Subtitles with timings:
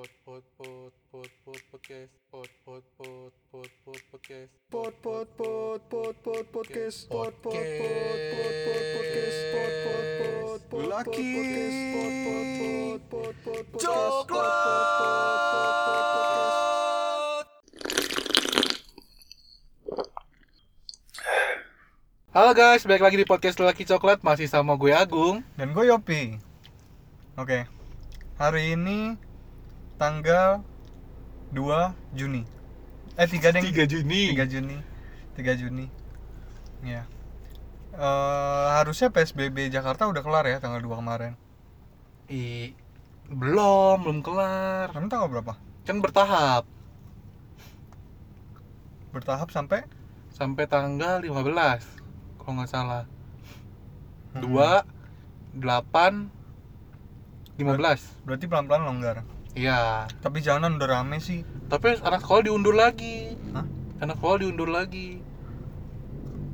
[0.00, 2.08] Pot pot pot pot pot podcast.
[2.32, 4.48] Pot pot pot pot pot podcast.
[4.72, 10.56] Pot pot pot pot pot podcast pot pot pot pot pot podcast pot pot pot
[10.72, 11.36] pot Laki.
[11.92, 14.64] pot pot pot pot pot podcast Coklat.
[22.32, 25.44] Halo guys, balik lagi di podcast Lelaki Coklat masih sama gue Agung.
[25.60, 26.40] Dan gue Yopi
[27.36, 27.68] Oke
[28.40, 29.28] Hari ini
[30.00, 30.64] Tanggal
[31.52, 32.48] 2 Juni
[33.20, 34.32] Eh 3 deng 3 Juni.
[34.32, 34.76] 3 Juni
[35.36, 35.86] 3 Juni
[36.80, 37.04] Ya
[37.90, 41.36] Eh, Harusnya PSBB Jakarta udah kelar ya tanggal 2 kemarin
[42.30, 42.72] I
[43.30, 44.90] belum, belum kelar.
[44.90, 45.54] Kamu tanggal berapa?
[45.86, 46.66] Kan bertahap
[49.10, 49.86] Bertahap sampai
[50.30, 51.82] sampai tanggal 15
[52.40, 53.04] kalau nggak salah.
[54.32, 54.46] Hmm.
[54.46, 56.30] 2 8
[57.58, 58.24] 15.
[58.24, 60.06] Berarti pelan-pelan longgar Iya.
[60.20, 63.34] Tapi jangan udah rame sih Tapi anak sekolah diundur lagi.
[63.50, 63.66] Hah?
[63.98, 65.18] Anak sekolah diundur lagi.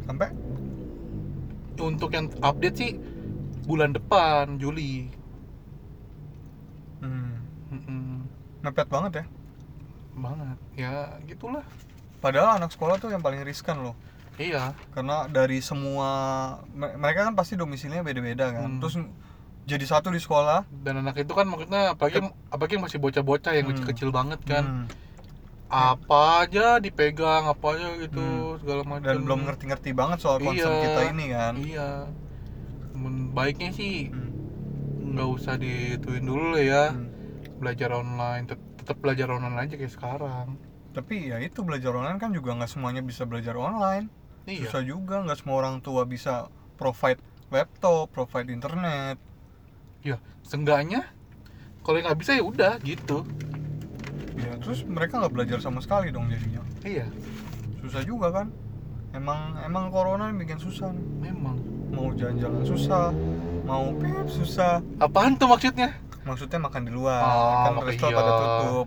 [0.04, 0.32] Sampai
[1.76, 2.92] Untuk yang update sih
[3.62, 5.10] bulan depan Juli.
[7.02, 8.22] hmm.
[8.62, 9.24] Mepet banget ya
[10.16, 10.56] Banget.
[10.72, 10.94] Ya
[11.24, 11.62] gitulah.
[12.18, 13.94] Padahal anak sekolah tuh yang paling riskan loh
[14.36, 14.76] Iya.
[14.92, 16.08] karena dari semua
[16.70, 18.80] me- mereka kan pasti domisilinya beda-beda kan Hmm.
[18.80, 19.00] terus
[19.66, 23.72] jadi satu di sekolah Dan anak itu kan maksudnya apalagi apalagi masih bocah-bocah yang Hmm.
[23.74, 24.64] kecil-kecil banget kan.
[24.64, 24.86] Hmm.
[25.66, 28.58] Apa aja dipegang, apa aja gitu Hmm.
[28.62, 29.02] segala macam.
[29.04, 30.80] dan belum ngerti-ngerti banget soal konsep Iya.
[30.80, 31.90] kita ini kan Iya.
[33.32, 34.32] Baiknya sih Hmm.
[35.12, 36.84] nggak usah dituin dulu lah ya.
[36.88, 37.10] Hmm.
[37.56, 40.48] Belajar online, tet- tetap belajar online aja kayak sekarang.
[40.92, 44.08] tapi ya itu belajar online kan juga nggak semuanya bisa belajar online
[44.46, 44.64] Iya.
[44.64, 47.20] susah juga nggak semua orang tua bisa provide
[47.52, 49.20] laptop provide internet
[50.06, 51.02] Ya, seenggaknya
[51.82, 53.26] kalau nggak bisa ya udah gitu.
[54.36, 57.06] ya terus mereka nggak belajar sama sekali dong jadinya Iya,
[57.80, 58.46] susah juga kan
[59.10, 61.04] emang emang corona yang bikin susah nih.
[61.26, 61.56] memang.
[61.88, 63.10] mau jalan-jalan susah
[63.62, 65.96] mau pip susah Apaan tuh maksudnya?
[66.22, 68.14] maksudnya makan di luar Oh, kan makan- resto iya.
[68.14, 68.86] pada tutup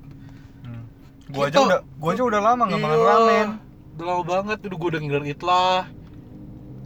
[0.61, 0.83] hmm.
[1.29, 3.47] gua aja Kita- udah gua aja udah lama nggak makan Iya, ramen
[3.91, 5.81] Udah lama banget, udah gue udah ngiler itlah.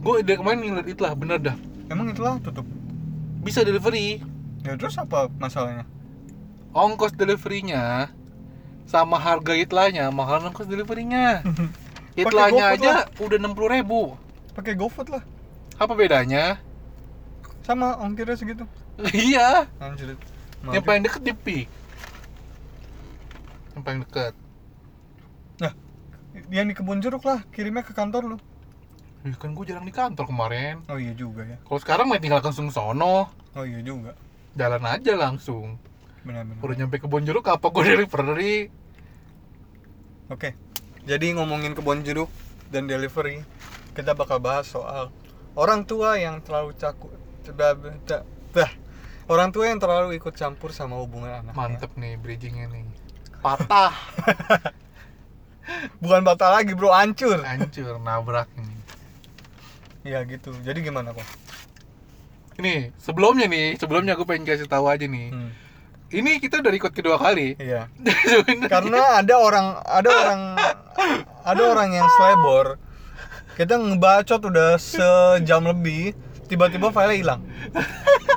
[0.00, 1.54] Gue udah kemarin ngiler itlah, bener dah.
[1.86, 2.66] emang itulah tutup
[3.44, 4.24] Bisa delivery,
[4.64, 5.84] ya terus apa masalahnya
[6.74, 8.10] ongkos deliverynya
[8.84, 11.40] sama harga itlahnya mahal ongkos deliverynya.
[12.14, 14.14] Itlahnya GoFood aja udah 60 ribu.
[14.54, 15.22] pakai GoFood lah
[15.82, 16.62] Apa bedanya?
[17.66, 18.62] sama ongkirnya segitu
[19.10, 20.14] iya, anjir
[20.70, 21.66] yang paling deket di Pik.
[23.74, 24.32] Yang paling deket.
[26.50, 28.36] yang di kebun jeruk lah kirimnya ke kantor lu
[29.24, 30.84] Ya kan gue jarang di kantor kemarin.
[30.84, 34.12] oh iya juga ya Kalau sekarang mah tinggal langsung sono, oh iya juga
[34.52, 35.80] jalan aja langsung.
[36.20, 38.68] benar-benar Udah nyampe kebun jeruk apa gue delivery?
[40.24, 40.56] oke
[41.04, 42.32] jadi ngomongin kebun jeruk
[42.68, 43.44] dan delivery
[43.92, 45.12] kita bakal bahas soal
[45.52, 47.12] orang tua yang terlalu cakup
[48.56, 48.72] dah
[49.28, 52.88] orang tua yang terlalu ikut campur sama hubungan anaknya Mantep nih bridgingnya nih.
[53.44, 53.92] Patah,
[56.00, 58.72] bukan batal lagi bro hancur hancur, nabrak nih.
[60.04, 60.52] Ya gitu.
[60.62, 61.24] Jadi gimana kok
[62.60, 65.34] Ini sebelumnya nih, sebelumnya gue pengen kasih tahu aja nih.
[65.34, 65.50] Hmm,
[66.14, 67.58] Ini kita udah record kedua kali.
[67.58, 67.90] iya.
[68.72, 70.40] Karena ada orang ada orang
[71.42, 72.78] ada orang yang slebor
[73.54, 76.14] kita ngebacot udah sejam lebih
[76.50, 77.40] tiba-tiba filenya hilang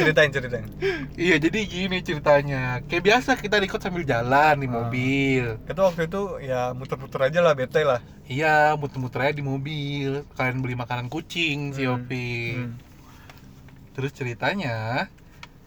[0.00, 0.66] ceritain ceritain
[1.14, 2.80] iya, jadi gini ceritanya.
[2.82, 4.72] Kayak biasa kita record sambil jalan di Ah.
[4.74, 5.44] mobil.
[5.62, 10.22] kita waktu itu ya muter-muter aja lah bete lah Iya, muter-muter aja di mobil.
[10.32, 12.30] Kalian beli makanan kucing si Hmm, Opi.
[12.54, 12.78] Hmm.
[13.90, 15.10] Terus ceritanya,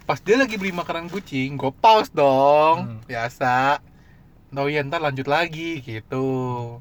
[0.04, 3.00] pas dia lagi beli makanan kucing, gue pause dong, Hmm.
[3.04, 3.84] biasa.
[4.54, 6.80] Oh iya ntar lanjut lagi gitu.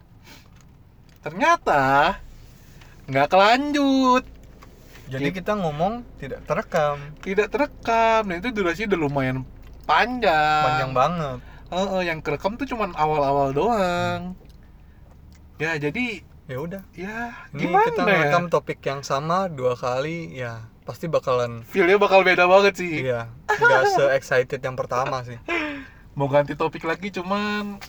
[1.21, 2.19] Ternyata
[3.05, 4.23] nggak kelanjut,
[5.13, 8.23] jadi kita ngomong tidak terekam tidak terekam.
[8.25, 9.37] Dan itu durasi udah lumayan
[9.85, 10.63] panjang.
[10.65, 14.37] panjang banget Heeh, yang kerekam tuh cuman awal-awal doang.
[15.57, 18.05] Ya jadi ya udah ya ini gimana kita ya?
[18.05, 23.07] ngerekam topik yang sama dua kali ya pasti bakalan Feelnya bakal beda banget sih.
[23.07, 25.39] iya nggak se excited yang pertama sih
[26.13, 27.81] Mau ganti topik lagi cuman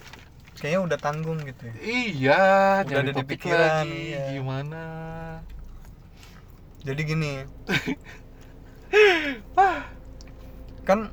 [0.55, 2.43] kayaknya udah tanggung gitu ya Iya,
[2.85, 4.15] Udah ada topik pikiran, lagi.
[4.15, 4.23] iya.
[4.31, 4.83] Gimana?
[6.83, 7.31] Jadi gini.
[10.87, 11.09] Kan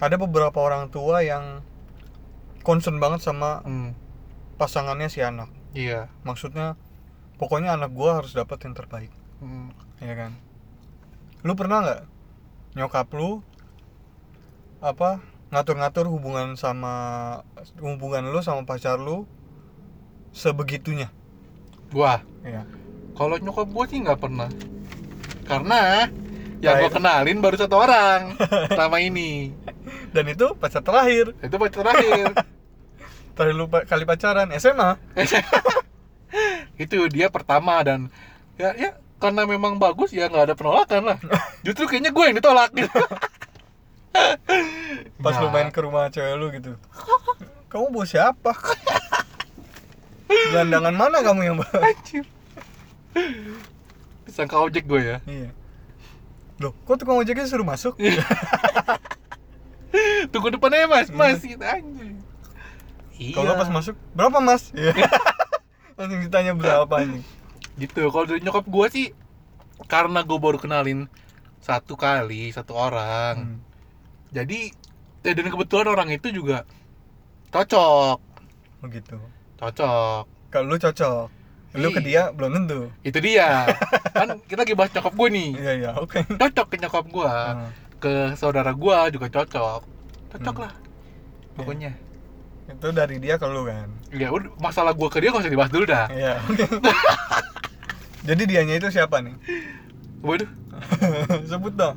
[0.00, 1.60] ada beberapa orang tua yang
[2.64, 3.92] concern banget sama Hmm,
[4.56, 5.52] pasangannya si anak.
[5.76, 6.08] Iya.
[6.24, 6.72] maksudnya
[7.36, 9.12] pokoknya anak gua harus dapat yang terbaik.
[9.44, 9.68] Hmm,
[10.00, 10.32] ya kan?
[11.44, 12.02] Lu pernah nggak?
[12.80, 13.44] Nyokap lu
[14.80, 15.20] apa
[15.52, 16.92] ngatur-ngatur hubungan sama
[17.80, 19.28] hubungan lu sama pacar lu
[20.32, 21.12] sebegitunya?
[21.92, 22.24] Gua?
[22.40, 22.64] Ya
[23.16, 24.48] kalau nyokap gua sih nggak pernah
[25.46, 26.10] karena
[26.58, 26.92] yang Baik.
[26.92, 28.34] kenalin baru satu orang
[28.74, 29.54] selama ini.
[30.10, 32.32] Dan itu pacar terakhir itu pacar terakhir
[33.36, 34.96] terakhir lu pa- kali pacaran SMA
[36.82, 38.08] itu dia pertama dan
[38.56, 41.18] ya ya karena memang bagus ya nggak ada penolakan lah.
[41.60, 42.70] Justru kayaknya gue yang ditolak.
[42.72, 42.92] Gitu
[45.20, 46.72] pas lu Nah, main ke rumah cewek lu gitu.
[47.68, 48.52] Kamu bawa siapa?
[50.26, 51.84] Gelandangan mana kamu yang bawa?
[51.84, 52.24] Anjir.
[54.26, 55.16] Disangka ojek gue ya.
[55.24, 55.50] Iya.
[56.58, 57.94] Loh kok tukang ojeknya suruh masuk?
[60.34, 62.18] Tunggu depannya ya mas mas gitu anjir
[63.16, 63.34] iya.
[63.38, 64.74] Kalau pas masuk berapa mas?
[64.74, 64.92] Iya.
[65.96, 67.22] langsung ditanya berapa anjing
[67.78, 68.10] gitu.
[68.10, 69.06] Kalau dari nyokap gue sih
[69.86, 71.06] karena gue baru kenalin
[71.62, 73.58] satu kali satu orang Hmm.
[74.32, 74.72] jadi
[75.26, 76.66] ya dan kebetulan orang itu juga
[77.52, 78.18] cocok.
[78.82, 79.18] Oh gitu.
[79.60, 80.24] Cocok.
[80.50, 81.26] Kalau lu cocok
[81.76, 82.06] lu ke Iya.
[82.06, 82.80] dia belum tentu.
[83.02, 83.68] Itu dia.
[84.10, 85.50] Kan kita lagi bahas nyokap gue nih.
[85.54, 86.18] Iya iya oke.
[86.32, 87.68] Cocok ke nyokap gue Hmm.
[87.96, 89.80] ke saudara gue juga cocok.
[90.32, 90.64] Cocok Hmm.
[90.64, 90.72] lah.
[91.54, 91.92] Pokoknya.
[92.66, 93.86] Itu dari dia ke lu kan?
[94.10, 96.06] Ya udah masalah gue ke dia gak usah dibahas dulu dah.
[96.08, 96.64] Iya oke.
[98.28, 99.36] Jadi dianya itu siapa nih?
[100.18, 100.50] Waduh.
[101.50, 101.96] Sebut dong.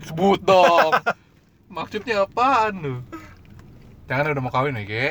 [0.00, 0.92] Sebut dong.
[1.68, 2.94] Maksudnya apaan lu?
[4.06, 5.08] Jangan udah mau kawin ya Ge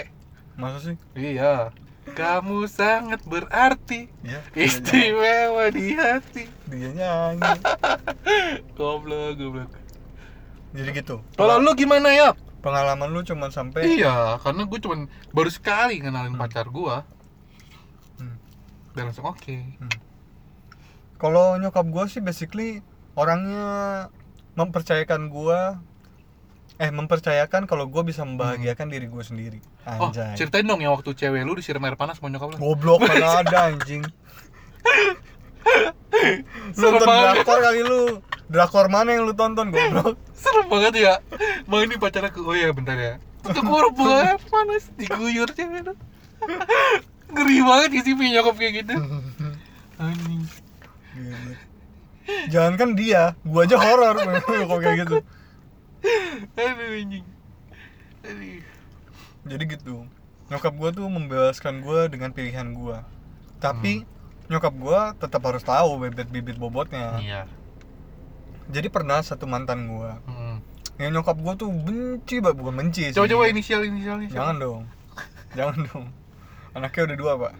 [0.55, 0.95] masa sih?
[1.13, 1.69] Iya
[2.09, 4.07] kamu sangat berarti.
[4.21, 6.43] Iya istimewa di hati.
[6.65, 7.41] dia nyanyi.
[8.77, 9.71] Goblok goblok.
[10.71, 11.19] Jadi gitu.
[11.33, 14.99] Kalau lu gimana ya pengalaman lu cuman sampai iya karena gue cuman
[15.29, 16.41] baru sekali kenalin Hmm.
[16.41, 16.95] pacar gue
[18.17, 18.35] Hmm.
[18.91, 19.55] dan langsung oke.
[21.17, 22.81] Kalau nyokap gua sih basically
[23.13, 24.05] orangnya
[24.53, 25.81] mempercayakan gua
[26.77, 29.57] eh mempercayakan kalau gua bisa membahagiakan diri gua sendiri.
[29.85, 30.37] Oh anjay.
[30.37, 33.73] ceritain dong yang waktu cewek lu disiram air panas sama nyokap lu goblok mana ada
[33.73, 34.05] anjing.
[36.79, 38.23] Lu nonton drakor kali lu.
[38.47, 40.15] Drakor mana yang lu tonton goblok?
[40.41, 41.13] Serem banget ya.
[41.67, 43.19] Mau ini pacar aku oh ya bentar ya.
[43.43, 45.93] Untuk huruf banget panas diguyur cewek lu.
[47.35, 48.95] Ngeri banget isi punya nyokap kayak gitu.
[49.99, 50.41] Anjing.
[52.47, 54.15] Jangan kan dia gua aja horor.
[54.47, 55.17] Kok kayak gitu
[56.57, 57.25] aduh anjing.
[58.23, 58.61] Aduh.
[59.47, 60.07] Jadi gitu
[60.47, 63.03] nyokap gua tuh membebaskan gua dengan pilihan gua.
[63.59, 64.07] Tapi
[64.47, 67.19] nyokap gua tetap harus tahu bibit-bibit bobotnya.
[67.19, 67.41] Iya.
[68.71, 70.19] Jadi pernah satu mantan gua.
[70.27, 70.59] Hmm.
[70.97, 73.21] yang nyokap gua tuh benci banget bukan benci sih.
[73.21, 74.41] Coba inisial inisial inisial.
[74.41, 74.81] Jangan dong.
[75.53, 76.05] Jangan dong.
[76.73, 77.53] Anaknya udah dua pak.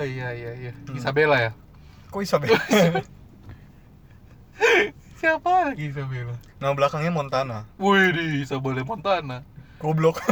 [0.00, 0.72] Oh, iya iya iya.
[0.86, 0.96] Hmm.
[0.96, 1.52] Isabella ya?
[2.14, 2.54] Kok Isabel
[5.20, 7.68] siapa lagi Isabella nama belakangnya Montana.
[7.76, 9.44] Wih di Isabella Montana.
[9.76, 10.16] Goblok.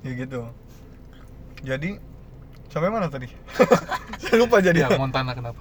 [0.00, 0.48] Ya gitu.
[1.60, 2.00] Jadi
[2.72, 3.28] sampai mana tadi?
[4.24, 4.88] Saya lupa jadi.
[4.88, 5.60] Ya Montana kenapa?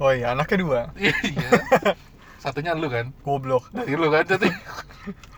[0.00, 0.80] Oh iya anaknya dua.
[1.28, 1.50] Iya.
[2.40, 3.12] Satunya lu kan?
[3.20, 3.68] Goblok.
[3.76, 4.48] Dari lu kan satu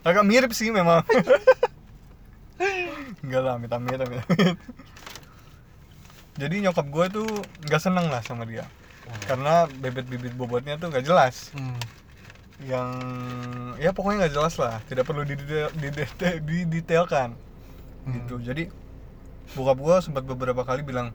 [0.06, 1.02] agak mirip sih memang.
[3.26, 4.22] Enggak lah amit amit amit amit
[6.34, 7.28] jadi nyokap gue tuh
[7.66, 8.66] nggak seneng lah sama dia.
[9.28, 11.52] Karena bibit-bibit bobotnya tuh nggak jelas.
[11.54, 11.78] Hmm.
[12.62, 12.86] yang
[13.82, 14.78] ya pokoknya nggak jelas lah.
[14.86, 17.34] Tidak perlu didetail, didetail, didetailkan.
[18.04, 18.12] Hmm.
[18.14, 18.38] gitu.
[18.40, 18.70] Jadi
[19.58, 21.12] bokap gue sempat beberapa kali bilang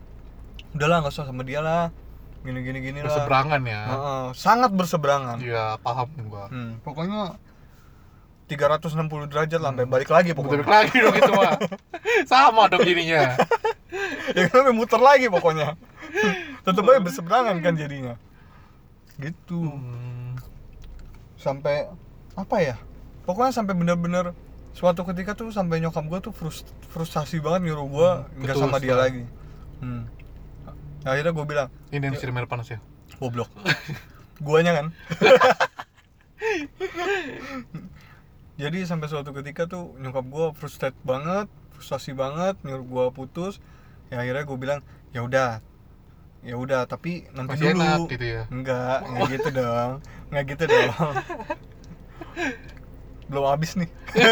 [0.76, 1.90] udahlah nggak usah sama dia lah.
[2.40, 3.12] Gini gini gini lah.
[3.12, 3.82] Berseberangan ya?
[3.84, 5.38] Heeh, sangat berseberangan.
[5.44, 6.48] Iya paham gua.
[6.48, 7.36] Hmm, pokoknya
[8.50, 10.66] 360 derajat lah sampai balik lagi pokoknya.
[10.66, 11.54] Lagi dong itu mah.
[12.32, 13.22] Sama dong jadinya.
[14.30, 15.74] Ya kan muter lagi pokoknya.
[16.66, 18.14] Tetep aja berseberangan kan jadinya.
[19.18, 19.58] Gitu.
[19.66, 20.38] Hmm.
[21.36, 21.90] sampai
[22.36, 22.76] apa ya?
[23.26, 24.38] Pokoknya sampai bener-bener
[24.76, 28.78] suatu ketika tuh sampai nyokap gue tuh frust- frustasi banget nyuruh gue Hmm, nggak sama
[28.78, 29.26] dia lagi.
[29.82, 30.06] Hmm.
[31.02, 32.78] akhirnya gue bilang ini yang disiram air panas ya?
[33.18, 33.50] Goblok.
[34.38, 34.86] Guanya kan
[38.60, 43.64] jadi sampai suatu ketika tuh nyokap gue frustrated banget frustasi banget nyuruh gue putus.
[44.12, 44.80] Ya akhirnya gue bilang
[45.16, 45.64] ya udah
[46.44, 47.88] ya udah tapi nanti masih dulu.
[47.88, 48.44] enak gitu ya?
[48.52, 49.92] Enggak enggak gitu dong
[50.28, 51.14] enggak gitu dong.
[53.32, 53.90] Belum habis nih.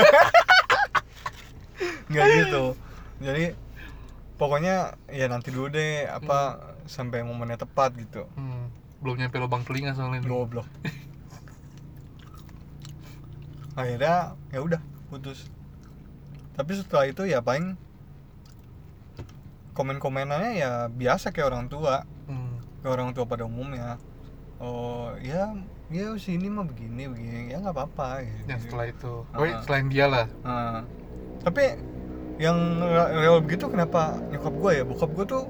[2.11, 2.63] Enggak gitu.
[3.23, 3.45] Jadi
[4.35, 8.27] pokoknya ya nanti dulu deh apa sampai momennya tepat gitu.
[8.35, 8.75] Hmm.
[8.97, 10.65] belum nyampe lubang telinga soalnya goblok
[13.77, 14.81] akhirnya ya udah
[15.13, 15.45] putus.
[16.57, 17.77] Tapi setelah itu ya paling
[19.77, 22.01] komen komenannya ya biasa kayak orang tua.
[22.25, 22.57] Hmm.
[22.81, 24.01] kayak orang tua pada umumnya.
[24.57, 25.53] Oh ya
[25.93, 27.53] ya sini mah begini begini.
[27.53, 28.49] Ya nggak apa-apa gitu.
[28.49, 29.13] yang setelah itu.
[29.29, 29.37] Ah.
[29.37, 30.25] oh selain dia lah.
[30.41, 30.81] Nah,
[31.45, 31.77] tapi
[32.41, 34.83] yang re- real begitu kenapa nyokap gue ya?
[34.83, 35.43] Bokap gue tuh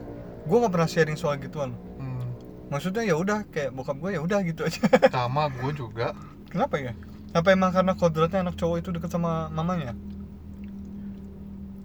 [0.43, 1.72] gue nggak pernah sharing soal gituan.
[1.96, 2.27] Hmm,
[2.67, 4.84] maksudnya ya udah kayak bokap gue ya udah gitu aja.
[5.15, 6.12] Sama gue juga.
[6.51, 6.91] Kenapa ya
[7.38, 9.94] apa emang karena kodratnya anak cowok itu deket sama mamanya?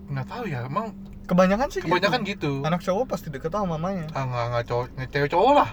[0.08, 0.96] Nggak tahu ya emang
[1.28, 2.60] kebanyakan sih kebanyakan gitu.
[2.60, 2.66] gitu.
[2.66, 4.08] Anak cowok pasti deket sama mamanya.
[4.16, 5.70] Ah nggak nggak cowok cewek cowok lah.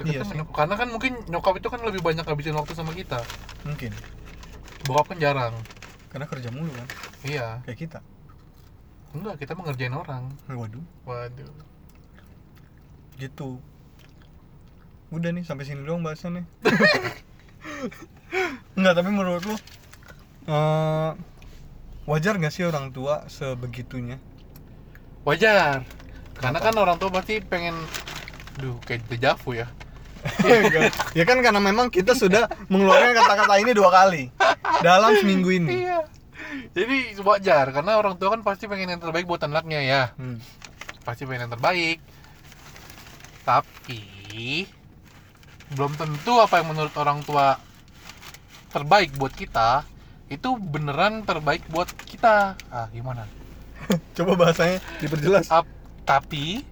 [0.00, 0.54] Deket Iya sama nyokap.
[0.58, 3.20] karena kan mungkin nyokap itu kan lebih banyak habisin waktu sama kita.
[3.68, 3.92] Mungkin.
[4.88, 5.54] Bokap kan jarang.
[6.10, 6.88] Karena kerja mulu kan?
[7.24, 7.46] Iya.
[7.68, 7.98] Kayak kita?
[9.14, 10.34] Enggak kita mengerjain orang.
[10.50, 10.84] Waduh.
[11.06, 11.52] Waduh.
[13.16, 13.62] Gitu.
[15.14, 16.42] Udah nih sampai sini doang bahasannya
[18.74, 19.56] Enggak, tapi menurut lu
[20.46, 21.10] eh,
[22.04, 24.18] wajar gak sih orang tua sebegitunya?
[25.22, 25.80] wajar
[26.36, 27.72] karena kan orang tua pasti pengen
[28.54, 29.64] duh kayak dejavu ya
[30.38, 30.92] Enggak.
[31.18, 34.28] ya kan karena memang kita sudah mengeluarkan kata-kata ini dua kali
[34.80, 35.80] dalam seminggu ini.
[35.80, 36.04] iya
[36.76, 40.44] jadi wajar karena orang tua kan pasti pengen yang terbaik buat anaknya ya Hmm.
[41.02, 42.04] pasti pengen yang terbaik
[43.44, 44.68] tapi
[45.72, 47.56] belum tentu apa yang menurut orang tua
[48.74, 49.86] terbaik buat kita
[50.26, 53.30] itu beneran terbaik buat kita ah gimana
[54.16, 55.46] Coba bahasanya diperjelas.
[55.52, 55.70] Ap-
[56.02, 56.66] tapi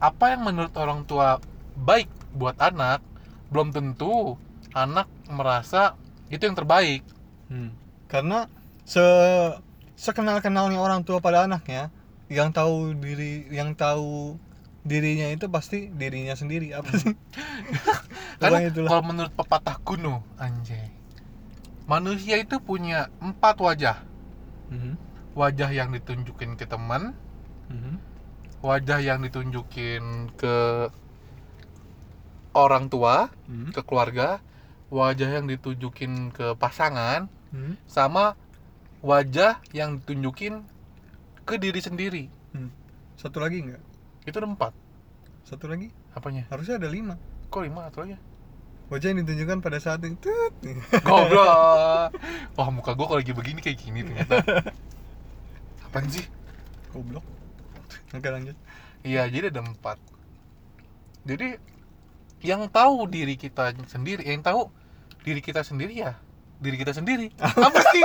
[0.00, 1.38] apa yang menurut orang tua
[1.76, 3.04] baik buat anak
[3.52, 4.40] belum tentu
[4.72, 5.94] anak merasa
[6.32, 7.04] itu yang terbaik
[7.52, 7.68] Hmm.
[8.08, 8.48] Karena
[8.88, 9.04] se
[9.92, 11.92] sekenal-kenalnya orang tua pada anaknya,
[12.32, 14.40] yang tahu diri yang tahu
[14.88, 17.12] dirinya itu pasti dirinya sendiri apa sih?
[18.40, 20.88] karena kalau menurut pepatah kuno anjay
[21.92, 24.00] manusia itu punya empat wajah
[24.72, 24.96] Mhm.
[25.36, 27.12] wajah yang ditunjukin ke teman
[27.68, 28.00] Mhm.
[28.64, 30.88] wajah yang ditunjukin ke
[32.56, 33.76] orang tua Mhm.
[33.76, 34.40] ke keluarga
[34.88, 37.76] wajah yang ditunjukin ke pasangan Mhm.
[37.84, 38.40] sama
[39.04, 40.64] wajah yang ditunjukin
[41.44, 42.24] ke diri sendiri
[43.12, 43.82] Satu lagi nggak?
[44.26, 44.72] itu ada empat
[45.44, 45.92] Satu lagi?
[46.16, 47.14] apanya Harusnya ada lima.
[47.52, 48.16] kok lima atau aja
[48.92, 50.20] Wajah yang ditunjukkan pada saat itu.
[50.20, 50.52] Tut.
[51.00, 52.12] goblok
[52.52, 54.44] wah muka gua kalau lagi begini kayak gini ternyata
[55.82, 56.28] apaan sih
[56.92, 57.24] Goblok.
[58.12, 58.52] Oke lanjut.
[59.00, 59.96] iya jadi ada empat
[61.24, 61.56] jadi
[62.40, 64.68] yang tahu diri kita sendiri yang tahu
[65.22, 66.12] diri kita sendiri ya
[66.58, 68.04] diri kita sendiri apa sih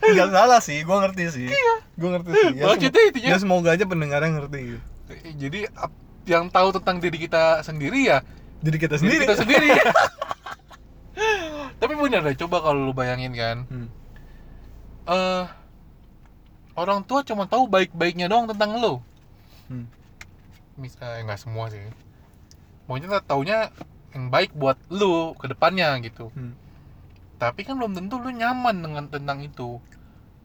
[0.00, 1.46] Enggak salah sih, gua ngerti sih.
[1.46, 1.74] Iya.
[1.98, 2.50] Gua ngerti sih.
[2.54, 4.80] Ya, Maksudnya intinya- ya semoga aja pendengarnya ngerti gitu.
[5.34, 5.60] jadi
[6.24, 8.22] yang tahu tentang diri kita sendiri ya
[8.60, 9.22] Jadi kita diri sendiri.
[9.22, 9.68] kita sendiri
[11.80, 13.88] tapi bener deh coba kalau lu bayangin kan Hmm.
[15.06, 15.44] eh
[16.74, 19.00] orang tua cuma tahu baik-baiknya doang tentang lu
[19.66, 19.88] Hmm.
[20.76, 21.80] misalnya nggak semua sih
[22.84, 23.72] maunya taunya
[24.10, 26.52] yang baik buat lu ke depannya gitu Hmm.
[27.38, 29.80] tapi kan belum tentu lu nyaman dengan tentang itu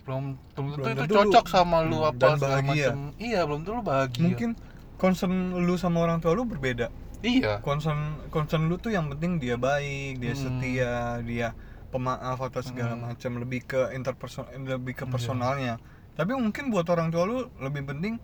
[0.06, 2.70] belum belum tentu Belum itu tentu lu- cocok sama lu hmm, apa dan segala bahagia.
[2.88, 4.50] macem iya belum tentu lu bahagia Mungkin
[4.96, 6.88] concern lu sama orang tua lu berbeda.
[7.26, 10.42] Iya Concern concern lu tuh yang penting dia baik, dia Hmm.
[10.46, 10.94] setia,
[11.26, 11.48] dia
[11.90, 13.10] pemaaf atau segala Hmm.
[13.10, 15.12] macam, lebih ke interperson lebih ke Iya.
[15.12, 15.74] personalnya.
[16.14, 18.22] Tapi mungkin buat orang tua lu lebih penting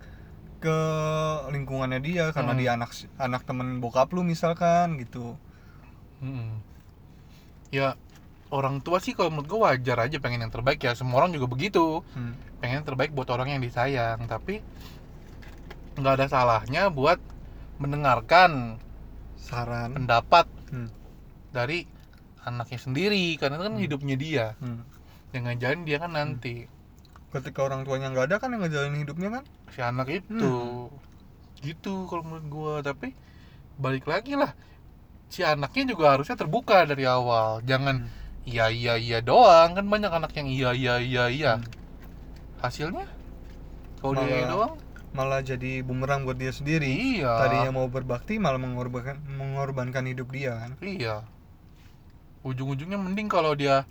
[0.56, 0.76] ke
[1.50, 2.60] lingkungannya dia karena Hmm.
[2.62, 5.34] dia anak anak temen bokap lu misalkan gitu.
[6.22, 6.62] Mm-mm.
[7.74, 7.98] Ya
[8.52, 11.48] orang tua sih kalau menurut gue wajar aja pengen yang terbaik ya semua orang juga
[11.48, 12.36] begitu Hmm.
[12.60, 14.60] pengen yang terbaik buat orang yang disayang tapi
[15.96, 17.16] nggak ada salahnya buat
[17.80, 18.76] mendengarkan
[19.42, 19.92] Saran.
[19.92, 20.88] pendapat Hmm.
[21.50, 21.84] dari
[22.40, 23.82] anaknya sendiri karena itu kan Hmm.
[23.82, 24.86] hidupnya dia Hmm.
[25.30, 26.56] jangan jangan dia kan nanti
[27.28, 29.44] Ketika orang tuanya nggak ada kan yang ngejalanin hidupnya kan?
[29.68, 30.52] si anak itu
[31.58, 33.16] gitu kalau menurut gua tapi
[33.74, 34.52] balik lagi lah
[35.26, 38.12] si anaknya juga harusnya terbuka dari awal jangan Hmm.
[38.44, 41.64] iya iya iya doang kan banyak anak yang iya iya iya iya Hmm.
[42.60, 43.08] hasilnya
[43.96, 44.74] kalau dia doang
[45.12, 46.88] Malah jadi bumerang buat dia sendiri.
[46.88, 50.72] iya Tadinya mau berbakti malah mengorbankan mengorbankan hidup dia kan.
[50.80, 51.20] iya
[52.42, 53.86] ujung-ujungnya mending kalau dia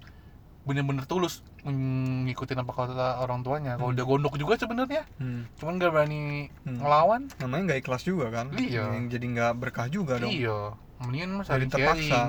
[0.62, 3.98] bener-bener tulus ngikutin apa kata orang tuanya kalau Hmm.
[3.98, 5.48] dia gondok juga sebenarnya Hmm.
[5.56, 6.22] cuman gak berani
[6.62, 6.78] Hmm.
[6.78, 8.52] ngelawan Namanya nggak ikhlas juga kan?
[8.52, 8.92] Iya.
[8.92, 10.30] Yang jadi nggak berkah juga dong.
[10.30, 12.22] iya mendingan mas Jadi saling sharing terpaksa.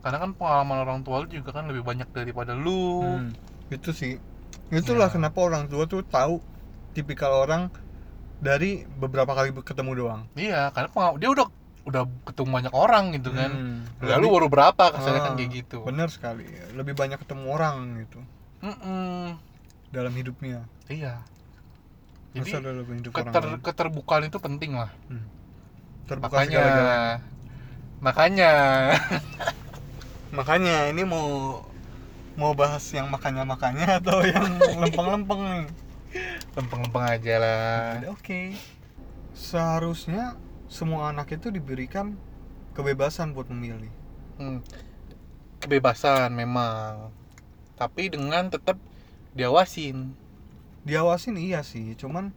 [0.00, 3.30] karena kan pengalaman orang tua lu juga kan lebih banyak daripada lu Hmm.
[3.68, 4.18] Itu sih.
[4.68, 5.14] Itulah Ya.
[5.14, 6.42] kenapa orang tua tuh tahu
[6.92, 7.70] tipikal orang
[8.40, 10.20] dari beberapa kali ketemu doang.
[10.34, 11.46] iya karena dia udah
[11.82, 13.78] udah ketemu banyak orang gitu kan Hmm.
[14.00, 16.44] lalu Lebih- baru berapa kasarnya kan Ah, kayak gitu Benar sekali.
[16.72, 18.20] Lebih banyak ketemu orang gitu
[18.60, 19.36] Mm-mm.
[19.88, 20.64] dalam hidupnya.
[20.86, 21.24] iya
[22.30, 23.60] Masa jadi dalam hidup orang keter lain?
[23.60, 24.90] keterbukaan itu penting lah
[26.04, 26.64] Terbuka makanya
[28.00, 28.50] makanya
[30.30, 31.60] makanya ini mau
[32.34, 34.46] mau bahas yang makanya makanya atau yang
[34.80, 35.64] lempeng-lempeng nih
[36.56, 38.02] lempeng-lempeng aja lah.
[38.10, 38.54] Oke.
[39.34, 40.36] Seharusnya
[40.70, 42.18] semua anak itu diberikan
[42.74, 43.90] kebebasan buat memilih.
[44.38, 44.62] Hmm,
[45.62, 47.10] kebebasan memang.
[47.78, 48.76] Tapi dengan tetap
[49.32, 50.12] diawasin.
[50.84, 51.94] Diawasin iya sih.
[51.96, 52.32] Cuman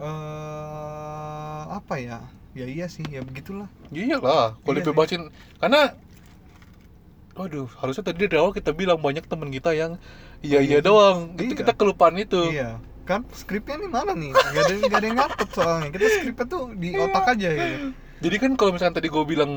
[0.00, 2.20] eh apa ya?
[2.52, 3.68] Ya iya sih ya begitulah.
[3.92, 4.92] Iyalah kalau Iya sih.
[4.92, 5.22] dibebasin.
[5.56, 5.96] Karena
[7.32, 9.96] waduh harusnya tadi dari awal kita bilang banyak temen kita yang
[10.40, 10.80] iya Oh, iya iya.
[10.80, 11.58] doang itu Iya.
[11.58, 15.48] kita kelupaan itu iya kan skripnya nih mana nih gak ada gak ada yang nyatet
[15.50, 17.76] soalnya kita skripnya tuh di otak aja gitu
[18.20, 19.52] jadi kan kalau misalnya tadi gue bilang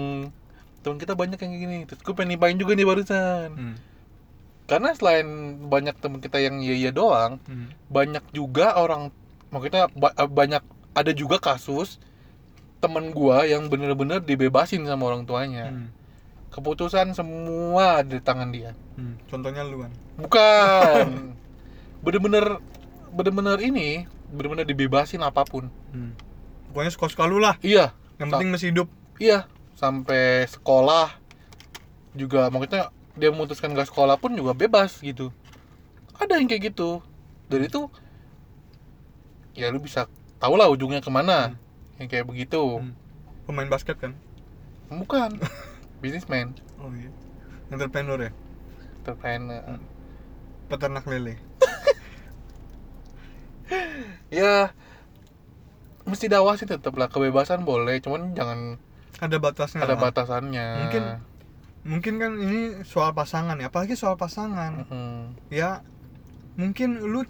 [0.79, 3.75] teman kita banyak yang gini terus gue pengen nimpain juga nih barusan hmm.
[4.65, 5.27] karena selain
[5.63, 7.69] banyak temen kita yang iya iya doang Hmm.
[7.87, 9.13] banyak juga orang
[9.47, 12.01] maksudnya ba- eh, banyak ada juga kasus
[12.77, 15.89] temen gua yang bener-bener dibebasin sama orang tuanya Hmm.
[16.55, 18.71] Keputusan semua ada di tangan dia.
[18.95, 19.19] Hmm.
[19.27, 21.07] contohnya lu kan bukan.
[22.05, 22.63] Bener-bener
[23.11, 25.67] bener-bener ini bener-bener dibebasin apa pun.
[25.91, 26.15] Hmm.
[26.71, 27.59] pokoknya suka-suka lu lah.
[27.59, 27.91] Iya.
[28.15, 28.87] Yang penting masih hidup.
[29.19, 29.51] Iya.
[29.75, 31.11] Sampai sekolah
[32.15, 35.35] juga maksudnya dia memutuskan gak sekolah pun juga bebas gitu.
[36.15, 37.03] Ada yang kayak gitu.
[37.51, 37.91] Dan itu
[39.55, 40.07] ya lu bisa
[40.39, 41.55] tau lah ujungnya ke mana
[41.99, 42.79] yang kayak begitu.
[42.79, 42.95] Hmm.
[43.43, 44.15] pemain basket kan?
[44.89, 45.37] Bukan
[46.05, 47.09] bisnismen oh iya.
[47.73, 48.31] Entrepreneur ya?
[49.01, 49.61] Entrepreneur.
[50.69, 51.33] Peternak lele.
[54.29, 54.75] Ya
[56.05, 57.09] mesti diawasin tetap lah.
[57.09, 58.77] Kebebasan boleh cuman jangan
[59.17, 60.01] ada batasnya ada lah.
[60.05, 60.67] batasannya.
[60.85, 61.03] Mungkin
[61.85, 63.73] mungkin kan ini soal pasangan ya.
[63.73, 64.85] Apalagi soal pasangan.
[64.85, 65.49] Mhm.
[65.49, 65.81] ya
[66.61, 67.25] mungkin lu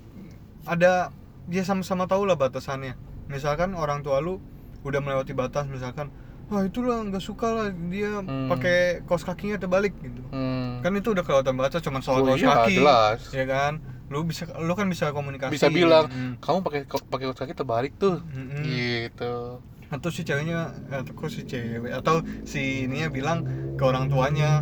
[0.67, 1.15] ada
[1.47, 2.99] dia sama-sama tahu lah batasannya.
[3.31, 4.43] Misalkan orang tua lu
[4.83, 6.11] udah melewati batas misalkan
[6.45, 8.47] wah itulah nggak suka lah dia Hmm.
[8.47, 10.79] pakai kaos kakinya terbalik gitu Hmm.
[10.79, 13.19] kan itu udah kelewatan batas cuma soal Oh kaos iya, kaki jelas.
[13.31, 13.73] ya kan
[14.05, 16.37] lu bisa lu kan bisa komunikasi bisa bilang Hmm.
[16.37, 18.61] kamu pakai pakai kaos kaki terbalik tuh Mm-mm.
[18.61, 24.61] gitu atau si ceweknya atau kok si cewek atau si ininya bilang ke orang tuanya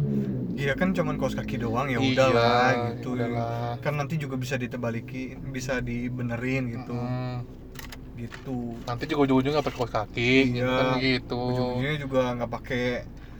[0.53, 3.75] iya kan cuman kaos kaki doang ya Iya, udahlah gitu udahlah.
[3.79, 7.62] kan nanti juga bisa ditebalikin bisa dibenerin gitu Mm.
[8.13, 10.77] Gitu nanti juga ujung-ujungnya pakai kaos kaki gitu Iya.
[10.77, 12.85] kan gitu ujung-ujungnya juga nggak pakai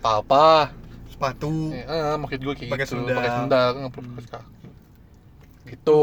[0.03, 0.73] apa
[1.07, 3.15] sepatu eh, eh, maksud gue kayak Pakai gitu sendal.
[3.17, 4.15] pakai sendal nggak perlu Hmm.
[4.17, 4.67] kaos kaki
[5.63, 6.01] gitu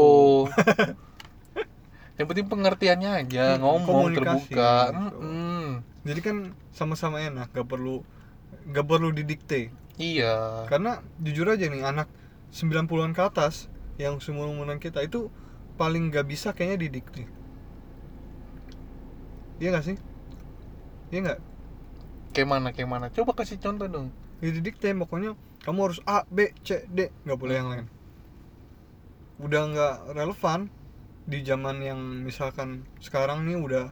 [2.19, 4.97] yang penting pengertiannya aja Hmm, ngomong terbuka gitu.
[4.97, 5.65] Mm-mm.
[6.05, 6.37] jadi kan
[6.73, 8.01] sama-sama enak gak perlu
[8.71, 12.07] gak perlu didikte iya karena jujur aja nih anak
[12.51, 15.29] 90-an ke atas yang seumuran kita itu
[15.77, 17.25] paling gak bisa kayaknya didikte
[19.61, 19.97] iya gak sih?
[21.13, 21.39] Iya nggak?
[22.33, 24.07] Kayak mana kayak mana coba kasih contoh dong.
[24.41, 27.13] Ya didikte pokoknya kamu harus A B C D.
[27.27, 27.85] Nggak boleh yang lain.
[29.37, 30.71] Udah nggak relevan
[31.27, 33.85] di zaman yang misalkan sekarang nih udah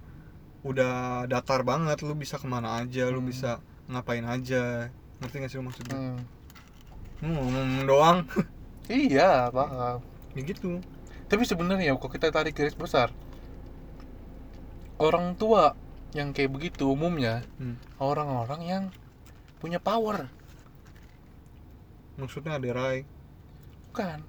[0.65, 2.01] udah datar banget.
[2.01, 3.29] Lu bisa ke mana aja lu Hmm.
[3.29, 4.89] bisa ngapain aja.
[5.19, 5.95] Ngerti gak sih lu maksudnya?
[5.99, 6.19] Hmm.
[7.19, 8.19] lu ngomong doang.
[8.89, 10.01] Iya paham.
[10.33, 10.81] Ya gitu.
[11.29, 13.13] Tapi sebenarnya kalau kita tarik garis besar
[14.99, 15.73] orang tua
[16.11, 17.77] yang kayak begitu umumnya Hmm.
[17.97, 18.83] orang-orang yang
[19.59, 20.27] punya power.
[22.19, 23.07] Maksudnya ada Rai
[23.89, 24.19] bukan.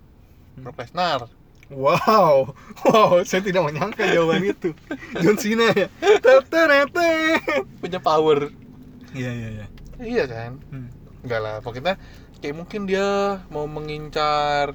[0.57, 0.63] Hmm.
[0.65, 1.21] Brock Lesnar.
[1.71, 2.51] Wow.
[2.87, 4.75] Wow saya tidak menyangka jawaban itu.
[5.23, 5.87] John Cena ya.
[6.19, 7.39] Teterete.
[7.79, 8.51] punya power.
[9.15, 9.67] Iya iya iya.
[10.01, 10.53] Iya kan?
[10.71, 10.89] Hmm.
[11.21, 12.01] enggak lah pokoknya
[12.41, 14.73] kayak mungkin dia mau mengincar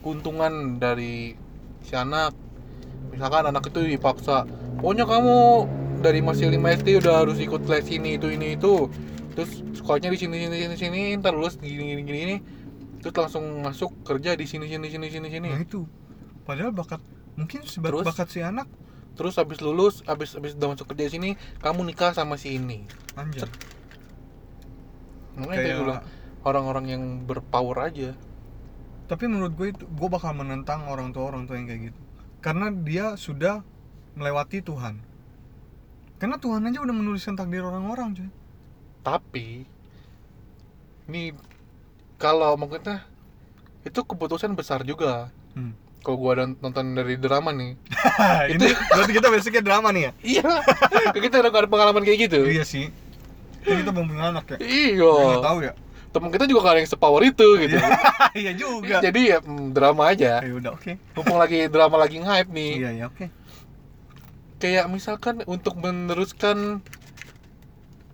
[0.00, 1.36] keuntungan dari
[1.84, 2.32] si anak.
[3.12, 4.48] Misalkan anak itu dipaksa
[4.80, 5.36] pokoknya kamu
[6.00, 8.88] dari masih 5 SD udah harus ikut les ini itu ini itu.
[9.36, 12.36] Terus sekolahnya di sini sini sini sini ntar lulus gini gini gini, gini.
[13.04, 15.48] Terus langsung masuk kerja di sini sini sini sini sini.
[15.52, 15.84] Nah itu.
[16.48, 16.98] Padahal bakat
[17.38, 18.06] mungkin sebat Terus?
[18.08, 18.66] bakat si anak.
[19.14, 22.88] Terus habis lulus habis habis udah masuk kerja di sini kamu nikah sama si ini.
[23.14, 23.46] Anjir
[25.40, 26.02] makanya kayak bilang
[26.44, 28.16] orang-orang yang berpower aja.
[29.06, 32.00] Tapi menurut gue itu gue bakal menentang orang tua orang tua yang kayak gitu.
[32.40, 33.66] Karena dia sudah
[34.14, 35.00] melewati Tuhan.
[36.20, 38.28] Karena Tuhan aja udah menuliskan takdir orang-orang cuy.
[39.00, 39.64] Tapi
[41.08, 41.32] ini
[42.20, 43.08] kalau maksudnya
[43.88, 45.32] itu keputusan besar juga.
[45.50, 45.74] Hmm.
[46.00, 47.76] kalau gua nonton dari drama nih.
[48.56, 50.12] Ini berarti kita basicnya drama nih ya?
[50.24, 50.52] Iya.
[51.12, 52.40] Kita udah ada pengalaman kayak gitu.
[52.48, 52.88] Iya sih.
[53.60, 54.58] Kan kita belum punya anak ya?
[54.64, 55.12] Iya.
[55.12, 55.72] Nggak tahu ya?
[56.08, 57.76] Temen kita juga gak ada yang sepower itu gitu.
[58.40, 58.96] Iya juga.
[59.04, 60.40] Jadi ya mm, drama aja.
[60.40, 60.96] Ya udah oke.
[61.12, 62.72] Mumpung lagi drama lagi hype nih.
[62.80, 63.39] Iya ya oke
[64.60, 66.84] kayak misalkan untuk meneruskan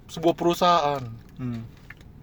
[0.06, 1.02] sebuah perusahaan
[1.36, 1.66] Hmm.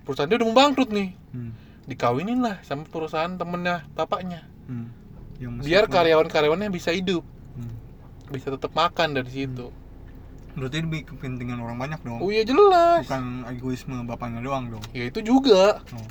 [0.02, 1.52] perusahaan dia udah mau bangkrut nih Hmm.
[1.86, 4.88] dikawinin lah sama perusahaan temennya bapaknya Hmm.
[5.36, 7.22] Yang biar karyawan-karyawannya bisa hidup
[7.54, 7.76] Hmm.
[8.30, 9.70] bisa tetap makan dari situ
[10.54, 12.18] Berarti demi kepentingan orang banyak dong.
[12.18, 14.84] oh iya jelas Bukan egoisme bapaknya doang dong.
[14.90, 16.08] ya itu juga Oh,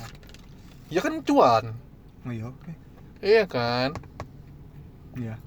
[0.87, 1.73] ya kan cuan
[2.21, 2.71] oh iya oke.
[3.19, 3.89] iya kan
[5.13, 5.37] Iya.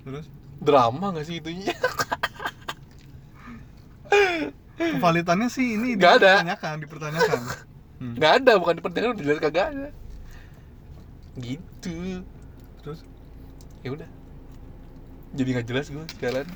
[0.00, 0.24] Terus
[0.58, 1.72] drama gak sih itunya
[4.78, 6.32] kevalitannya sih ini Nggak ada.
[6.42, 7.40] dipertanyakan, dipertanyakan.
[7.98, 8.14] Hmm.
[8.14, 9.88] nggak ada bukan di pertanyaan udah jelas kagak ada
[11.42, 12.22] gitu
[12.86, 13.00] Terus
[13.82, 14.08] ya udah
[15.34, 16.46] jadi nggak jelas gue sekarang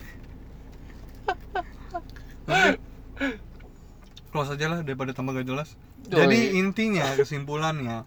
[4.33, 5.77] close aja lah daripada tambah gak jelas.
[6.09, 6.59] Oh, Jadi iya.
[6.59, 8.03] intinya kesimpulannya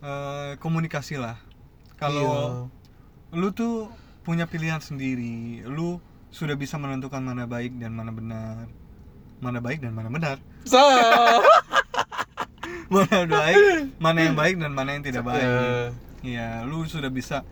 [0.00, 1.36] eh, komunikasi lah.
[2.00, 2.66] Kalau
[3.30, 8.68] lu tuh punya pilihan sendiri, lu sudah bisa menentukan mana baik dan mana benar.
[9.38, 10.36] Mana baik dan mana benar.
[10.64, 10.78] Sa
[12.90, 15.42] Mana baik, mana yang baik dan mana yang tidak baik.
[15.42, 15.62] Ya.
[16.20, 17.46] Iya, lu sudah bisa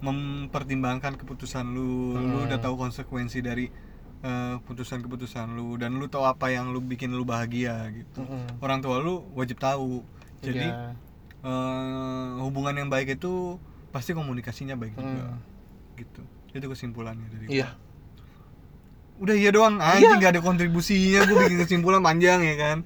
[0.00, 2.46] mempertimbangkan keputusan lu, lu Hmm.
[2.46, 3.66] udah tahu konsekuensi dari
[4.24, 8.24] eh, keputusan-keputusan lu dan lu tahu apa yang lu bikin lu bahagia gitu.
[8.24, 8.56] Mm-mm.
[8.56, 10.00] Orang tua lu wajib tahu.
[10.40, 10.96] Jadi Iya.
[11.44, 13.60] eh, hubungan yang baik itu
[13.92, 15.28] pasti komunikasinya baik juga.
[15.28, 15.38] Hmm.
[15.94, 16.20] Gitu.
[16.50, 17.74] Itu kesimpulannya dari iya
[19.14, 22.76] Udah iya doang, anjing gak ada kontribusinya, gue bikin kesimpulan panjang ya kan.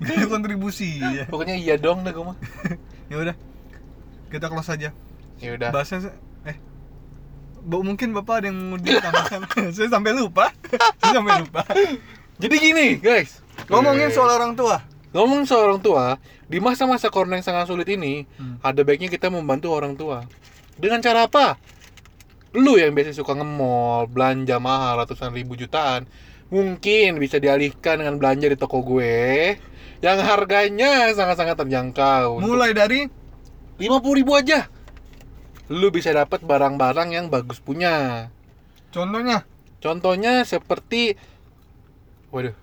[0.00, 1.22] Gak ada kontribusi ya.
[1.24, 2.34] pokoknya iya dong deh gue mah
[3.10, 3.34] Ya udah.
[4.26, 4.90] Kita close aja.
[5.38, 6.10] ya udah Bahasnya
[6.44, 6.58] eh
[7.62, 9.46] mungkin Bapak ada yang mau ditambahkan.
[9.76, 10.50] Saya sampai lupa.
[10.98, 11.62] Saya sampai lupa.
[12.36, 14.82] jadi gini guys Ngomongin soal orang tua.
[15.08, 18.60] ngomong soal orang tua di masa-masa corona yang sangat sulit ini Hmm.
[18.60, 20.22] ada baiknya kita membantu orang tua
[20.74, 21.56] dengan cara apa
[22.58, 26.10] lu yang biasa suka nge-mall belanja mahal ratusan ribu jutaan.
[26.50, 29.54] Mungkin bisa dialihkan dengan belanja di toko gue
[30.02, 32.42] yang harganya sangat-sangat terjangkau.
[32.42, 33.06] Mulai dari
[33.78, 34.66] lima puluh ribu aja.
[35.68, 38.26] Lu bisa dapat barang-barang yang bagus punya.
[38.88, 39.44] Contohnya?
[39.78, 41.14] Contohnya seperti
[42.34, 42.56] waduh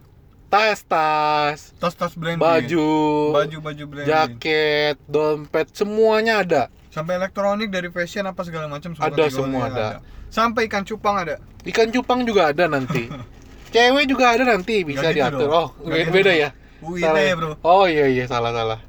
[0.55, 2.39] tas-tas tas-tas branded.
[2.39, 2.87] baju
[3.33, 4.07] Baju-baju branded.
[4.07, 9.87] jaket dompet semuanya ada Sampai elektronik dari fashion apa segala macam semua Ada, semua ada.
[10.29, 11.43] Sampai ikan cupang ada.
[11.65, 13.11] ikan cupang juga ada nanti
[13.73, 15.51] cewek juga ada nanti bisa gitu diatur dong.
[15.51, 16.49] oh Nggak be- gitu beda ya
[16.85, 17.51] Salah ya, Bro.
[17.59, 18.79] oh iya iya salah salah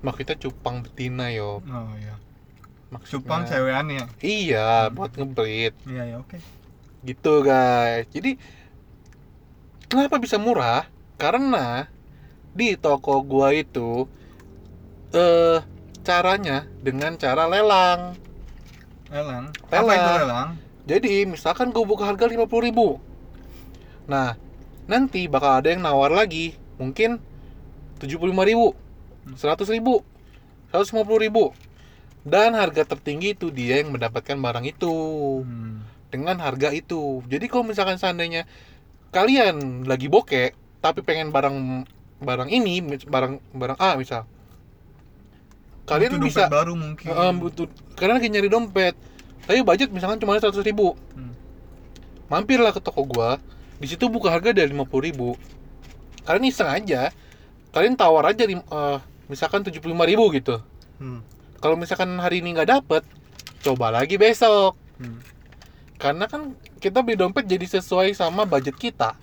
[0.00, 2.14] maksudnya cupang betina yo Oh iya.
[2.88, 4.04] maksudnya Cupang cewekannya.
[4.18, 6.38] iya buat ngebreed Iya ya, oke.
[7.00, 8.38] gitu guys jadi
[9.88, 11.88] kenapa bisa murah karena
[12.54, 14.06] di toko gua itu
[15.12, 15.60] eh
[16.04, 18.16] caranya dengan cara lelang
[19.08, 19.48] Lelang.
[19.68, 19.96] Apa Lelang.
[19.96, 20.48] itu lelang?
[20.84, 22.44] jadi misalkan gua buka harga 50.000
[24.08, 24.36] nah
[24.84, 27.20] nanti bakal ada yang nawar lagi mungkin
[28.00, 28.72] 75.000
[29.36, 29.36] 100.000
[30.72, 31.68] 150.000
[32.28, 34.92] dan harga tertinggi itu dia yang mendapatkan barang itu
[35.40, 35.80] Hmm.
[36.08, 37.20] dengan harga itu.
[37.24, 38.44] Jadi kalau misalkan seandainya
[39.10, 41.56] kalian lagi bokeh tapi pengen barang
[42.18, 44.26] barang ini barang barang A misal.
[45.88, 47.08] Kalian Butuh bisa baru mungkin.
[47.08, 47.66] eh, butuh
[47.96, 48.94] kalian lagi nyari dompet.
[49.48, 50.92] Tapi budget misalkan cuma 100 ribu.
[51.16, 51.32] Hmm.
[52.28, 53.40] Mampirlah ke toko gua.
[53.80, 55.32] Di situ buka harga dari 50 ribu.
[56.28, 57.08] Kalian iseng aja.
[57.72, 58.98] Kalian tawar aja eh,
[59.32, 60.60] misalkan 75 ribu gitu.
[61.00, 61.24] Hmm.
[61.58, 63.02] Kalau misalkan hari ini nggak dapet,
[63.64, 64.76] coba lagi besok.
[65.00, 65.24] Hmm.
[65.98, 69.18] Karena kan kita beli dompet jadi sesuai sama budget kita.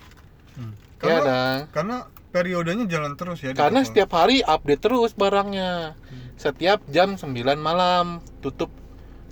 [0.59, 0.75] Hmm.
[0.99, 1.59] Ya Karena, dang.
[1.71, 1.97] karena
[2.35, 3.55] periodenya jalan terus ya.
[3.55, 5.95] di Karena setiap hari update terus barangnya.
[6.35, 8.67] Setiap jam 9 malam tutup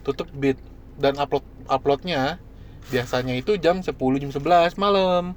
[0.08, 0.56] tutup bit
[0.96, 2.40] dan upload uploadnya
[2.88, 5.36] biasanya itu jam 10 jam 11 malam.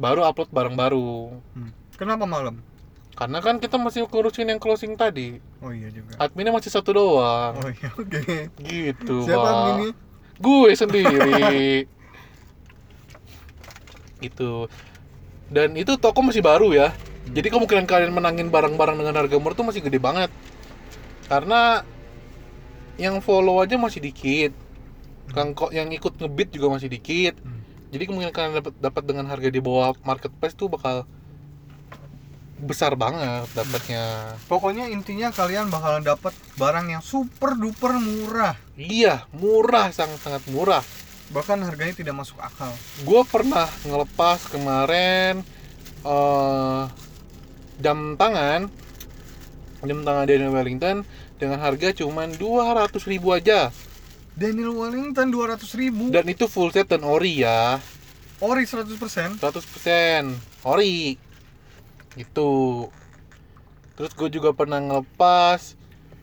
[0.00, 1.36] Baru upload barang baru.
[1.52, 1.72] Hmm.
[2.00, 2.64] Kenapa malam?
[3.12, 5.36] Karena kan kita masih ngurusin yang closing tadi.
[5.60, 6.16] Oh iya juga.
[6.16, 7.60] Adminnya masih satu doang.
[7.60, 8.20] Oh iya, oke.
[8.56, 10.11] Gitu, Siapa Pak.
[10.38, 11.84] Gue sendiri.
[14.22, 14.70] Gitu.
[15.52, 16.88] Dan itu toko masih baru ya.
[17.32, 20.30] Jadi kemungkinan kalian menangin barang-barang dengan harga murah tuh masih gede banget.
[21.26, 21.82] Karena
[23.00, 24.52] yang follow aja masih dikit.
[25.32, 27.36] Yang kok yang ikut ngebit juga masih dikit.
[27.40, 27.60] Hmm.
[27.92, 31.04] jadi kemungkinan kalian dapat dapat dengan harga di bawah marketplace tuh bakal
[32.62, 34.38] besar banget dapatnya.
[34.46, 38.54] Pokoknya intinya kalian bakalan dapat barang yang super duper murah.
[38.78, 40.80] iya murah sangat sangat murah.
[41.34, 42.70] Bahkan harganya tidak masuk akal.
[43.02, 45.42] gue pernah ngelepas kemarin
[46.02, 46.84] eh
[47.82, 48.70] jam tangan
[49.82, 51.02] jam tangan Daniel Wellington
[51.42, 53.74] dengan harga cuman 200 ribu aja.
[54.32, 56.08] Daniel Wellington 200 ribu.
[56.08, 57.82] Dan itu full set dan ori ya.
[58.38, 59.42] Ori 100% 100%
[60.62, 61.18] ori
[62.16, 62.88] Itu.
[63.96, 65.76] Terus gue juga pernah ngelepas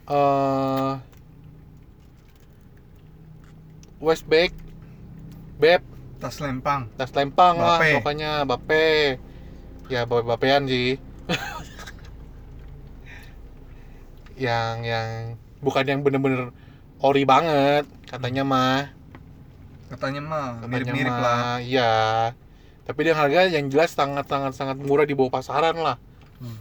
[0.09, 0.91] eh
[3.99, 4.55] waist bag,
[5.59, 5.83] beb,
[6.23, 7.99] tas lempang tas lempang lah Bape.
[7.99, 9.19] pokoknya bape.
[9.91, 10.97] Ya bape bapean sih.
[14.39, 16.55] yang yang bukan yang bener-bener
[17.03, 18.79] ori banget katanya mah
[19.91, 22.31] katanya mah mirip-mirip lah iya
[22.89, 26.01] tapi dengan harga yang jelas sangat sangat sangat murah di bawah pasaran lah.
[26.41, 26.57] Hmm.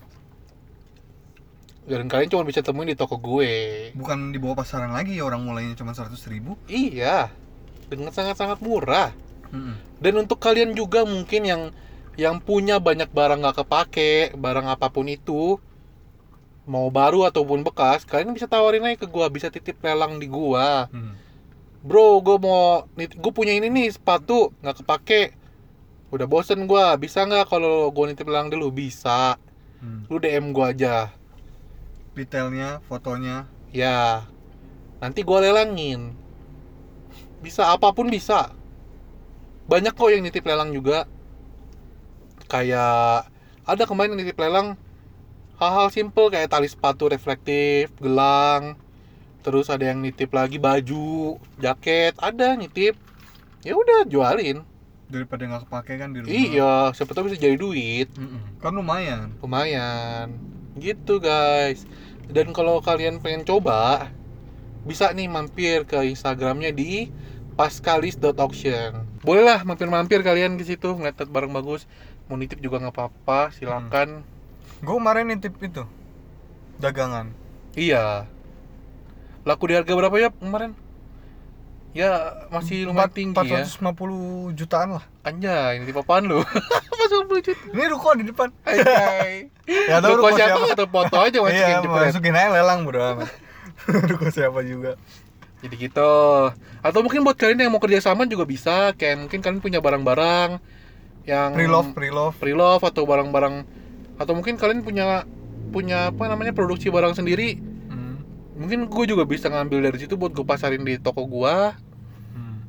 [1.89, 3.89] dan kalian cuma bisa temuin di toko gue.
[3.97, 6.61] Bukan di bawah pasaran lagi ya orang mulainya cuma 100 ribu?
[6.69, 7.33] Iya.
[7.89, 9.17] Dengan sangat sangat murah
[9.99, 11.63] dan untuk kalian juga mungkin yang
[12.19, 15.57] yang punya banyak barang nggak kepake barang apa pun itu
[16.69, 20.91] mau baru ataupun bekas kalian bisa tawarin aja ke gua bisa titip lelang di gua.
[21.79, 25.38] Bro gue mau gue punya ini nih sepatu nggak kepake
[26.09, 28.73] udah bosen gua bisa nggak kalau gue nitip lelang dulu?
[28.73, 29.37] Bisa.
[30.09, 31.13] Lu dm gua aja.
[32.17, 33.45] Detailnya fotonya.
[33.71, 34.25] Ya.
[34.99, 36.17] Nanti gua lelangin.
[37.45, 38.51] Bisa apa pun bisa.
[39.69, 41.05] Banyak kok yang nitip lelang juga.
[42.49, 43.29] Kayak
[43.69, 44.81] ada kemarin yang nitip lelang
[45.61, 48.79] hal-hal simple kayak tali sepatu reflektif gelang
[49.43, 52.97] terus ada yang nitip lagi baju jaket ada nitip.
[53.61, 54.65] Ya udah jualin
[55.09, 56.33] daripada nggak kepake kan di rumah.
[56.33, 58.09] Iya siapa tahu bisa jadi duit.
[58.15, 58.61] Mm-mm.
[58.61, 59.35] kan lumayan.
[59.41, 60.37] Lumayan.
[60.77, 61.89] Gitu guys.
[62.29, 64.13] Dan kalau kalian pengen coba
[64.85, 67.13] bisa nih mampir ke instagramnya di
[67.59, 71.85] paskalis.auction bolehlah mampir-mampir kalian ke situ ngeliat barang bagus.
[72.31, 74.23] Mau nitip juga nggak apa-apa silakan.
[74.85, 75.85] Gue kemarin nitip itu
[76.79, 77.35] dagangan.
[77.75, 78.25] Iya.
[79.43, 80.73] Laku di harga berapa ya kemarin
[81.91, 82.11] ya
[82.49, 86.45] masih lumayan Empat- tinggi ya 450 jutaan lah anjay nitip apaan lu
[87.01, 90.75] masuk budget ini ruko di depan anjay Ya, tahu Ruko ruko siapa siapa.
[90.75, 92.05] atau foto aja masukin iya jepret.
[92.09, 93.29] masukin aja lelang bro amat
[94.09, 94.97] ruko siapa juga
[95.59, 96.15] Jadi gitu.
[96.79, 98.95] Atau mungkin buat kalian yang mau kerja sama juga bisa.
[98.95, 100.63] Kayak mungkin kalian punya barang-barang
[101.27, 103.67] yang pre-love pre-love pre-love atau barang-barang
[104.17, 105.27] atau mungkin kalian punya
[105.75, 107.59] punya apa namanya produksi barang sendiri.
[108.59, 111.79] Mungkin gue juga bisa ngambil dari situ buat gue pasarin di toko gua.
[112.35, 112.67] Hmm.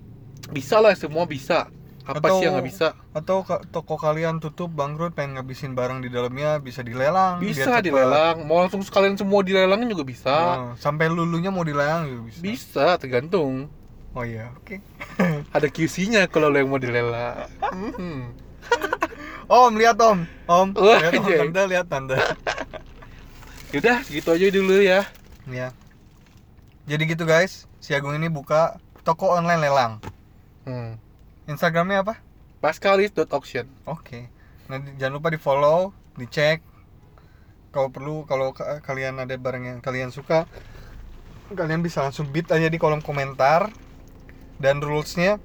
[0.54, 1.67] Bisa lah semua bisa.
[2.06, 2.88] Apa Atau- sih yang nggak bisa?
[3.13, 8.49] atau toko kalian tutup bangkrut pengen ngabisin barang di dalamnya bisa dilelang Bisa dilelang.
[8.49, 10.34] Mau langsung sekalian semua dilelangin juga bisa.
[10.58, 13.69] Oh, sampai lulunya mau dilelang juga bisa Bisa, tergantung.
[14.10, 14.82] oh iya oke
[15.56, 17.45] Ada QC-nya kalau lo yang mau dilelang.
[17.62, 18.34] Hmm.
[19.54, 22.17] om lihat om om lihat om tante lihat tante
[23.73, 25.06] Yaudah, gitu aja dulu ya.
[25.51, 25.69] Ya
[26.89, 27.69] jadi gitu guys.
[27.77, 30.01] Si Agung ini buka toko online lelang.
[30.65, 30.97] Hmm.
[31.45, 32.17] Instagramnya apa?
[32.65, 33.69] Paskalis.auction.
[33.85, 34.25] oke.
[34.65, 36.65] Nanti jangan lupa di follow dicek
[37.69, 40.49] kalau perlu kalau ka- kalian ada barang yang kalian suka
[41.53, 43.69] kalian bisa langsung bid aja di kolom komentar.
[44.59, 45.38] Dan rulesnya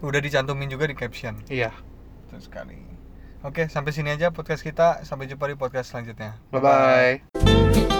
[0.00, 1.38] udah dicantumin juga di caption.
[1.46, 1.70] Iya.
[2.26, 2.80] Betul sekali.
[3.44, 5.04] Oke sampai sini aja podcast kita.
[5.04, 6.40] Sampai jumpa di podcast selanjutnya.
[6.48, 7.93] Bye bye.